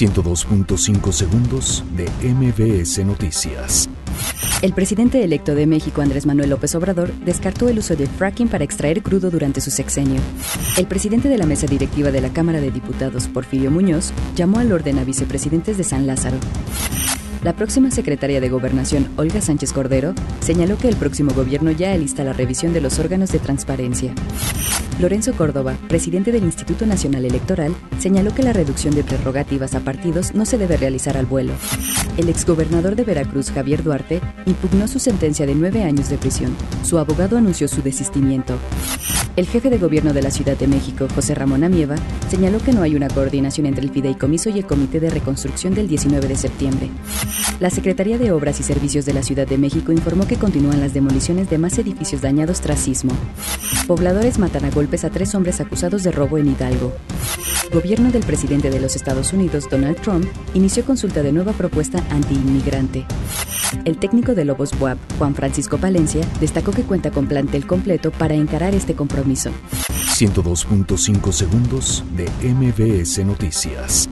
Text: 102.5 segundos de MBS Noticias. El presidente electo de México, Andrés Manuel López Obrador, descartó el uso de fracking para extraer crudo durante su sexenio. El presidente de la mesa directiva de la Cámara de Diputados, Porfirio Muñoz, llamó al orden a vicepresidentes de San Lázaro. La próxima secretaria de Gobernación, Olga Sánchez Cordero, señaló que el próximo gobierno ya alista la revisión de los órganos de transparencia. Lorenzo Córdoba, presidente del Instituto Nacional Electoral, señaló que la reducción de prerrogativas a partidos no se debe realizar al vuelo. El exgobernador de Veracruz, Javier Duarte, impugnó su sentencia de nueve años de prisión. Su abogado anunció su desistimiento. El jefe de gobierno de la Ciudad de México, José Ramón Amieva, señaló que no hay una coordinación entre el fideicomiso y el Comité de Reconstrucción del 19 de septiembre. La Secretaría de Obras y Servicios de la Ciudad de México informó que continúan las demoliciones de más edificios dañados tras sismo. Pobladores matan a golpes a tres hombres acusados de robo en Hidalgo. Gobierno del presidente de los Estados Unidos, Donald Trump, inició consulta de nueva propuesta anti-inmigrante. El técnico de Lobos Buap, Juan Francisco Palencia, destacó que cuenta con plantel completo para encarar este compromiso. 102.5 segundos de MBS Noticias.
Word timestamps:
102.5 0.00 1.12
segundos 1.12 1.84
de 1.94 2.08
MBS 2.26 3.04
Noticias. 3.04 3.86
El 4.62 4.72
presidente 4.72 5.22
electo 5.22 5.54
de 5.54 5.66
México, 5.66 6.00
Andrés 6.00 6.24
Manuel 6.24 6.48
López 6.48 6.74
Obrador, 6.74 7.12
descartó 7.26 7.68
el 7.68 7.80
uso 7.80 7.96
de 7.96 8.06
fracking 8.06 8.48
para 8.48 8.64
extraer 8.64 9.02
crudo 9.02 9.30
durante 9.30 9.60
su 9.60 9.70
sexenio. 9.70 10.18
El 10.78 10.86
presidente 10.86 11.28
de 11.28 11.36
la 11.36 11.44
mesa 11.44 11.66
directiva 11.66 12.10
de 12.10 12.22
la 12.22 12.30
Cámara 12.30 12.62
de 12.62 12.70
Diputados, 12.70 13.28
Porfirio 13.28 13.70
Muñoz, 13.70 14.12
llamó 14.36 14.58
al 14.58 14.72
orden 14.72 14.98
a 14.98 15.04
vicepresidentes 15.04 15.76
de 15.76 15.84
San 15.84 16.06
Lázaro. 16.06 16.38
La 17.44 17.54
próxima 17.54 17.90
secretaria 17.90 18.40
de 18.40 18.48
Gobernación, 18.48 19.06
Olga 19.18 19.42
Sánchez 19.42 19.74
Cordero, 19.74 20.14
señaló 20.40 20.78
que 20.78 20.88
el 20.88 20.96
próximo 20.96 21.34
gobierno 21.34 21.72
ya 21.72 21.92
alista 21.92 22.24
la 22.24 22.32
revisión 22.32 22.72
de 22.72 22.80
los 22.80 22.98
órganos 22.98 23.32
de 23.32 23.38
transparencia. 23.38 24.14
Lorenzo 25.00 25.32
Córdoba, 25.32 25.78
presidente 25.88 26.30
del 26.30 26.44
Instituto 26.44 26.84
Nacional 26.84 27.24
Electoral, 27.24 27.74
señaló 27.98 28.34
que 28.34 28.42
la 28.42 28.52
reducción 28.52 28.94
de 28.94 29.02
prerrogativas 29.02 29.74
a 29.74 29.80
partidos 29.80 30.34
no 30.34 30.44
se 30.44 30.58
debe 30.58 30.76
realizar 30.76 31.16
al 31.16 31.24
vuelo. 31.24 31.54
El 32.18 32.28
exgobernador 32.28 32.96
de 32.96 33.04
Veracruz, 33.04 33.50
Javier 33.50 33.82
Duarte, 33.82 34.20
impugnó 34.44 34.86
su 34.88 34.98
sentencia 34.98 35.46
de 35.46 35.54
nueve 35.54 35.84
años 35.84 36.10
de 36.10 36.18
prisión. 36.18 36.54
Su 36.84 36.98
abogado 36.98 37.38
anunció 37.38 37.66
su 37.66 37.80
desistimiento. 37.80 38.58
El 39.36 39.46
jefe 39.46 39.70
de 39.70 39.78
gobierno 39.78 40.12
de 40.12 40.22
la 40.22 40.30
Ciudad 40.30 40.56
de 40.56 40.66
México, 40.66 41.06
José 41.14 41.34
Ramón 41.34 41.62
Amieva, 41.62 41.94
señaló 42.28 42.58
que 42.58 42.72
no 42.72 42.82
hay 42.82 42.96
una 42.96 43.08
coordinación 43.08 43.66
entre 43.66 43.84
el 43.84 43.90
fideicomiso 43.90 44.50
y 44.50 44.58
el 44.58 44.66
Comité 44.66 44.98
de 44.98 45.08
Reconstrucción 45.08 45.74
del 45.74 45.88
19 45.88 46.26
de 46.26 46.36
septiembre. 46.36 46.90
La 47.60 47.70
Secretaría 47.70 48.18
de 48.18 48.32
Obras 48.32 48.58
y 48.60 48.64
Servicios 48.64 49.06
de 49.06 49.14
la 49.14 49.22
Ciudad 49.22 49.46
de 49.46 49.56
México 49.56 49.92
informó 49.92 50.26
que 50.26 50.36
continúan 50.36 50.80
las 50.80 50.94
demoliciones 50.94 51.48
de 51.48 51.58
más 51.58 51.78
edificios 51.78 52.20
dañados 52.22 52.60
tras 52.60 52.80
sismo. 52.80 53.12
Pobladores 53.86 54.38
matan 54.38 54.64
a 54.64 54.70
golpes 54.70 55.04
a 55.04 55.10
tres 55.10 55.34
hombres 55.34 55.60
acusados 55.60 56.02
de 56.02 56.10
robo 56.10 56.36
en 56.36 56.48
Hidalgo. 56.48 56.92
Gobierno 57.72 58.10
del 58.10 58.24
presidente 58.24 58.68
de 58.68 58.80
los 58.80 58.96
Estados 58.96 59.32
Unidos, 59.32 59.68
Donald 59.70 60.00
Trump, 60.00 60.26
inició 60.54 60.84
consulta 60.84 61.22
de 61.22 61.32
nueva 61.32 61.52
propuesta 61.52 62.04
anti-inmigrante. 62.10 63.06
El 63.84 63.98
técnico 63.98 64.34
de 64.34 64.44
Lobos 64.44 64.78
Buap, 64.78 64.98
Juan 65.18 65.34
Francisco 65.34 65.78
Palencia, 65.78 66.26
destacó 66.40 66.72
que 66.72 66.82
cuenta 66.82 67.10
con 67.10 67.26
plantel 67.26 67.66
completo 67.66 68.10
para 68.10 68.34
encarar 68.34 68.74
este 68.74 68.94
compromiso. 68.94 69.50
102.5 69.88 71.32
segundos 71.32 72.04
de 72.16 72.28
MBS 72.46 73.24
Noticias. 73.24 74.08